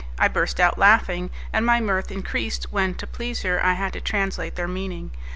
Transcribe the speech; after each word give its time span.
I 0.17 0.27
burst 0.27 0.59
out 0.59 0.79
laughing, 0.79 1.29
and 1.53 1.63
my 1.63 1.79
mirth 1.79 2.11
increased 2.11 2.73
when, 2.73 2.95
to 2.95 3.05
please 3.05 3.43
her, 3.43 3.63
I 3.63 3.73
had 3.73 3.93
to 3.93 4.01
translate 4.01 4.55
their 4.55 4.67
meaning. 4.67 5.11